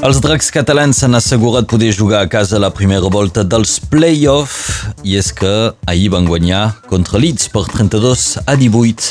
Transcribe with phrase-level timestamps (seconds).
[0.00, 4.54] Els dracs catalans s'han assegurat poder jugar a casa la primera volta dels play-off
[5.04, 5.50] i és que
[5.92, 9.10] ahir van guanyar contra Leeds per 32 a 18.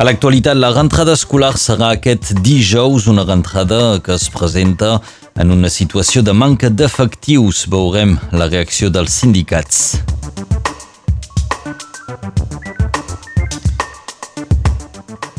[0.00, 4.96] A l'actualitat, la rentrada escolar serà aquest dijous, una rentrada que es presenta
[5.36, 7.66] en una situació de manca d'efectius.
[7.68, 10.00] Veurem la reacció dels sindicats.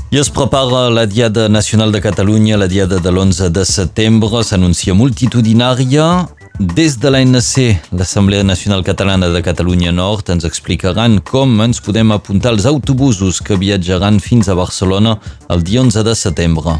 [0.09, 4.95] I es prepara la Diada Nacional de Catalunya, la Diada de l'11 de setembre, s'anuncia
[4.95, 6.29] multitudinària.
[6.59, 12.55] Des de l'ANC, l'Assemblea Nacional Catalana de Catalunya Nord, ens explicaran com ens podem apuntar
[12.55, 15.19] als autobusos que viatjaran fins a Barcelona
[15.51, 16.79] el dia 11 de setembre.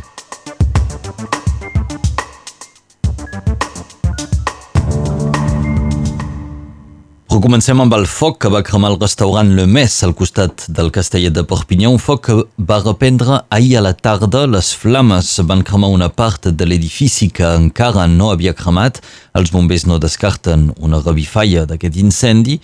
[7.28, 10.94] Però comencem amb el foc que va cremar el restaurant Le Mes al costat del
[10.96, 12.36] castellet de Perpinyà, un foc que
[12.70, 14.46] va reprendre ahir a la tarda.
[14.48, 19.02] Les flames van cremar una part de l'edifici que encara no havia cremat.
[19.36, 22.62] Els bombers no descarten una revifalla d'aquest incendi.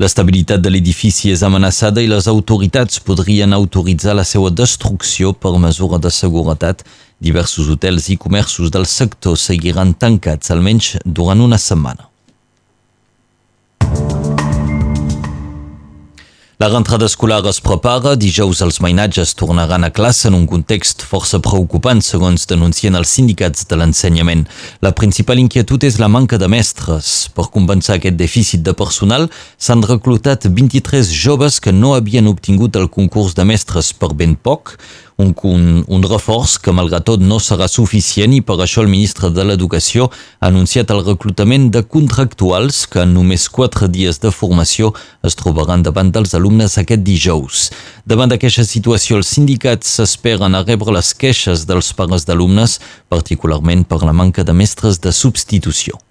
[0.00, 6.00] L'estabilitat de l'edifici és amenaçada i les autoritats podrien autoritzar la seva destrucció per mesura
[6.00, 6.88] de seguretat.
[7.20, 12.15] Diversos hotels i comerços del sector seguiran tancats almenys durant una setmana.
[16.58, 18.14] La rentrada escolar es prepara.
[18.16, 23.66] Dijous els mainatges tornaran a classe en un context força preocupant, segons denuncien els sindicats
[23.68, 24.46] de l'ensenyament.
[24.80, 27.28] La principal inquietud és la manca de mestres.
[27.36, 29.28] Per compensar aquest dèficit de personal,
[29.60, 34.78] s'han reclutat 23 joves que no havien obtingut el concurs de mestres per ben poc,
[35.18, 39.30] un, un, un reforç que malgrat tot no serà suficient i per això el ministre
[39.32, 44.92] de l'Educació ha anunciat el reclutament de contractuals que en només quatre dies de formació
[45.24, 47.70] es trobaran davant dels alumnes aquest dijous.
[48.04, 54.04] Davant d'aquesta situació, els sindicats s'esperen a rebre les queixes dels pares d'alumnes, particularment per
[54.04, 56.05] la manca de mestres de substitució.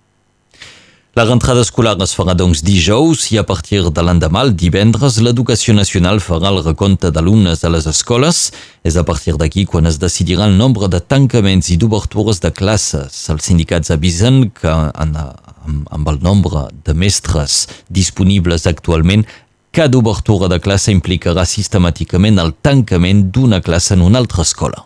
[1.16, 5.72] La rentrada escolar es farà doncs dijous i a partir de l'endemà, el divendres, l'Educació
[5.72, 8.40] Nacional farà el recompte d'alumnes a les escoles.
[8.84, 13.16] És a partir d'aquí quan es decidirà el nombre de tancaments i d'obertures de classes.
[13.32, 19.24] Els sindicats avisen que en, amb el nombre de mestres disponibles actualment,
[19.72, 24.84] cada obertura de classe implicarà sistemàticament el tancament d'una classe en una altra escola.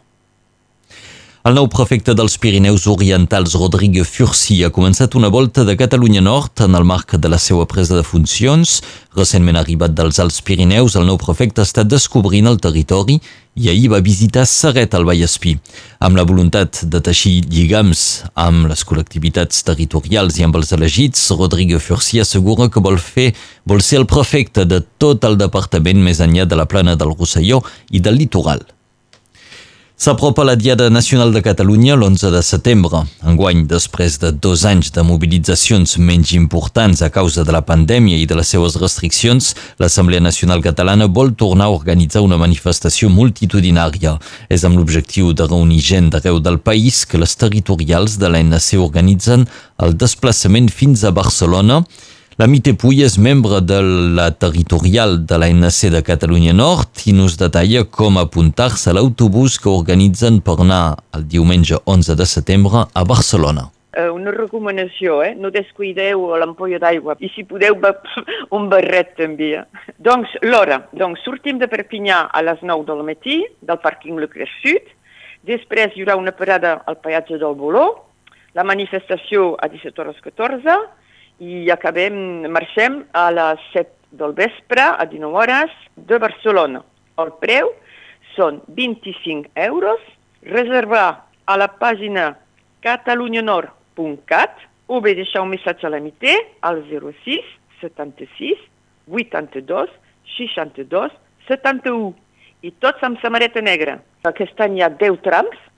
[1.50, 6.62] El nou prefecte dels Pirineus Orientals, Rodrigo Fursi, ha començat una volta de Catalunya Nord
[6.62, 8.76] en el marc de la seva presa de funcions.
[9.18, 13.18] Recentment arribat dels Alts Pirineus, el nou prefecte està descobrint el territori
[13.58, 15.58] i ahir va visitar Serret al Vallespí.
[16.06, 21.82] Amb la voluntat de teixir lligams amb les col·lectivitats territorials i amb els elegits, Rodrigo
[21.82, 23.32] Fursi assegura que vol fer
[23.66, 27.66] vol ser el prefecte de tot el departament més enllà de la plana del Rosselló
[27.90, 28.70] i del litoral.
[30.00, 33.02] S'apropa la Diada Nacional de Catalunya l'11 de setembre.
[33.28, 38.24] Enguany, després de dos anys de mobilitzacions menys importants a causa de la pandèmia i
[38.24, 39.50] de les seues restriccions,
[39.84, 44.14] l'Assemblea Nacional Catalana vol tornar a organitzar una manifestació multitudinària.
[44.48, 49.44] És amb l'objectiu de reunir gent d'arreu del país que les territorials de l'ANC organitzen
[49.84, 51.82] el desplaçament fins a Barcelona
[52.40, 53.78] la Mite Puy és membre de
[54.16, 59.68] la territorial de l'ANC de Catalunya Nord i nos detalla com apuntar-se a l'autobús que
[59.68, 60.84] organitzen per anar
[61.18, 63.66] el diumenge 11 de setembre a Barcelona.
[63.92, 65.34] Uh, una recomanació, eh?
[65.36, 67.76] no descuideu l'ampolla d'aigua i si podeu
[68.58, 69.50] un barret també.
[69.60, 69.92] Eh?
[70.00, 74.88] Doncs l'hora, doncs sortim de Perpinyà a les 9 del matí del pàrquing Leclerc Sud,
[75.44, 77.90] després hi haurà una parada al peatge del Boló,
[78.56, 80.78] la manifestació a 17 hores 14
[81.40, 82.16] i acabem,
[82.52, 83.90] marxem a les 7
[84.20, 86.84] del vespre, a 19 hores, de Barcelona.
[87.20, 87.72] El preu
[88.36, 90.02] són 25 euros,
[90.44, 92.34] reservar a la pàgina
[92.86, 96.36] catalunyanord.cat o bé deixar un missatge a l'emité
[96.66, 97.46] al 06
[97.82, 98.62] 76
[99.08, 99.92] 82
[100.38, 101.16] 62
[101.48, 102.14] 71
[102.68, 104.00] i tots amb samareta negra.
[104.28, 105.69] Aquest any hi ha 10 trams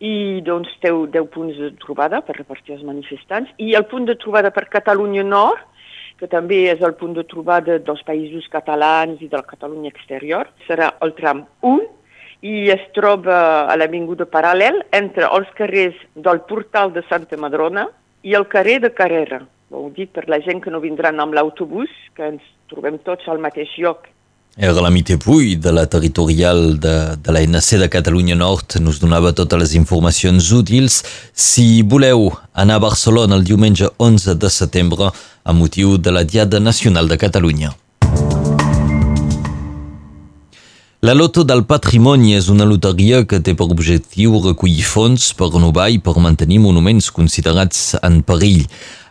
[0.00, 4.14] i doncs té 10 punts de trobada per repartir els manifestants i el punt de
[4.14, 5.60] trobada per Catalunya Nord,
[6.18, 10.50] que també és el punt de trobada dels països catalans i de la Catalunya exterior,
[10.66, 11.86] serà el tram 1
[12.46, 17.88] i es troba a l'Avinguda Paral·lel entre els carrers del Portal de Santa Madrona
[18.22, 19.42] i el carrer de Carrera.
[19.70, 23.42] Ho dic per la gent que no vindran amb l'autobús, que ens trobem tots al
[23.42, 24.06] mateix lloc
[24.60, 28.98] era la Mite Puy, de la territorial de, de la NC de Catalunya Nord, nos
[28.98, 31.04] donava totes les informacions útils.
[31.32, 35.12] Si voleu anar a Barcelona el diumenge 11 de setembre
[35.44, 37.70] a motiu de la Diada Nacional de Catalunya.
[41.06, 45.86] La Loto del Patrimoni és una loteria que té per objectiu recollir fons per renovar
[45.94, 48.66] i per mantenir monuments considerats en perill.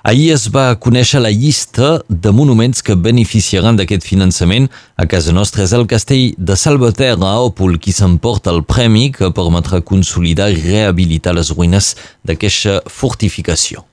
[0.08, 4.70] Ahir es va conèixer la llista de monuments que beneficiaran d'aquest finançament.
[4.96, 9.34] A casa nostra és el castell de Salvaterra a Òpol qui s'emporta el premi que
[9.36, 11.92] permetrà consolidar i rehabilitar les ruïnes
[12.24, 13.84] d'aquesta fortificació.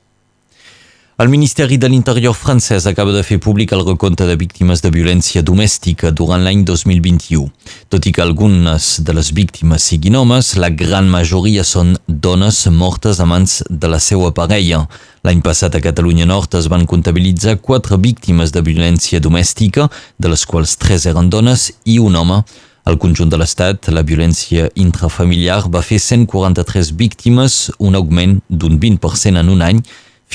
[1.16, 5.44] El Ministeri de l'Interior francès acaba de fer públic el recompte de víctimes de violència
[5.46, 7.44] domèstica durant l'any 2021.
[7.87, 13.20] Tot i que algunes de les víctimes siguin homes, la gran majoria són dones mortes
[13.22, 14.81] a mans de la seva parella.
[15.22, 19.87] L'any passat a Catalunya Nord es van comptabilitzar quatre víctimes de violència domèstica,
[20.19, 22.40] de les quals tres eren dones i un home.
[22.90, 29.38] Al conjunt de l'Estat, la violència intrafamiliar va fer 143 víctimes, un augment d'un 20%
[29.38, 29.78] en un any,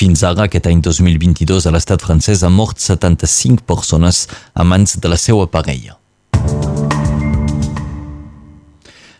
[0.00, 5.08] fins ara, aquest any 2022, a l'estat francès han mort 75 persones a mans de
[5.12, 5.98] la seva parella.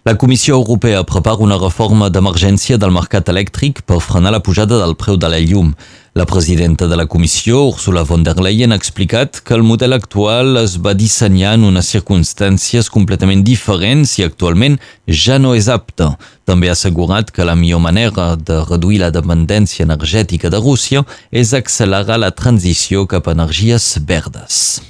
[0.09, 4.97] La Comissió Europea prepara una reforma d'emergència del mercat elèctric per frenar la pujada del
[4.97, 5.75] preu de la llum.
[6.13, 10.57] La presidenta de la comissió, Ursula von der Leyen, ha explicat que el model actual
[10.59, 16.09] es va dissenyar en unes circumstàncies completament diferents i actualment ja no és apte.
[16.43, 21.55] També ha assegurat que la millor manera de reduir la dependència energètica de Rússia és
[21.55, 24.83] accelerar la transició cap a energies verdes.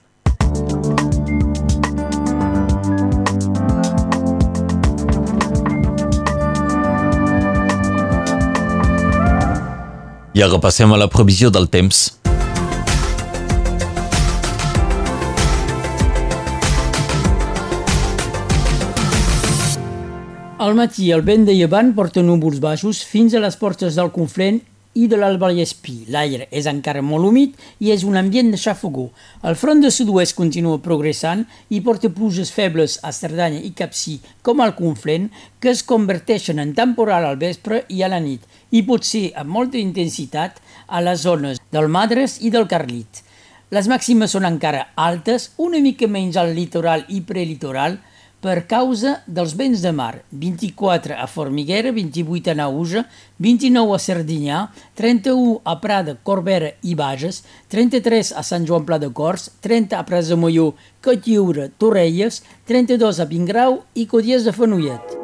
[10.39, 11.97] I ara passem a la previsió del temps.
[20.63, 24.61] Al matí el vent de llevant porta núvols baixos fins a les portes del Conflent
[24.97, 26.05] i de l'Alballespí.
[26.09, 29.09] L'aire és encara molt humit i és un ambient de xafogó.
[29.45, 34.61] El front de sud-oest continua progressant i porta pluges febles a Cerdanya i Capcí com
[34.61, 35.29] al Conflent
[35.61, 39.53] que es converteixen en temporal al vespre i a la nit i pot ser amb
[39.53, 43.23] molta intensitat a les zones del Madres i del Carlit.
[43.69, 47.99] Les màximes són encara altes, una mica menys al litoral i prelitoral,
[48.39, 53.03] per causa dels vents de mar, 24 a Formiguera, 28 a Nauja,
[53.37, 54.59] 29 a Serdinyà,
[54.95, 60.05] 31 a Prada, Corbera i Bages, 33 a Sant Joan Pla de Cors, 30 a
[60.07, 60.71] Presa Molló,
[61.03, 65.19] Cotlliure, Torrelles, 32 a Vingrau i Codies de Fenollet.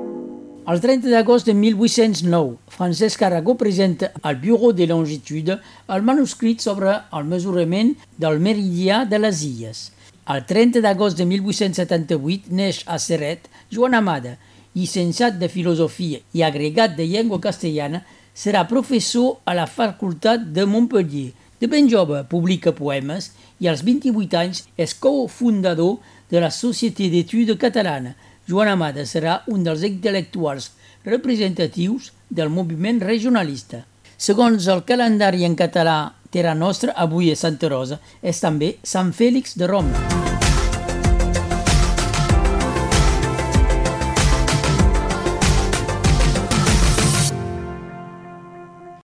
[0.65, 5.59] El 30 d'agost de 1809, Francesc Aragó presenta al Bureau de Longitude
[5.93, 9.91] el manuscrit sobre el mesurament del meridià de les illes.
[10.25, 14.31] El 30 d'agost de 1878 neix a Serret Joan Amada,
[14.73, 18.01] llicenciat de Filosofia i agregat de llengua castellana,
[18.33, 21.29] serà professor a la Facultat de Montpellier.
[21.61, 23.29] De ben jove publica poemes
[23.61, 25.99] i als 28 anys és cofundador
[26.33, 28.15] de la Societat d'Etudes Catalana,
[28.49, 30.71] Joan Amada serà un dels intel·lectuals
[31.05, 33.85] representatius del moviment regionalista.
[34.17, 39.55] Segons el calendari en català Terra Nostra, avui és Santa Rosa, és també Sant Fèlix
[39.55, 40.24] de Roma.